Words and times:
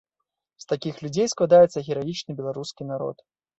З 0.63 0.65
такіх 0.73 0.95
людзей 1.05 1.27
складаецца 1.35 1.85
гераічны 1.91 2.31
беларускі 2.43 2.91
народ. 2.91 3.17